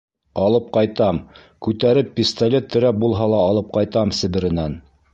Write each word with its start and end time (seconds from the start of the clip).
—Алып 0.43 0.71
ҡайтам, 0.77 1.19
күтәреп, 1.69 2.11
пистолет 2.21 2.75
терәп 2.77 3.01
булһа 3.05 3.31
ла 3.37 3.47
алып 3.53 3.73
ҡайтам 3.81 4.19
Себеренән. 4.23 4.85